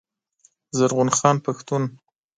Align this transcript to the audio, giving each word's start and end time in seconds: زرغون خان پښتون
زرغون 0.77 1.09
خان 1.17 1.35
پښتون 1.45 1.83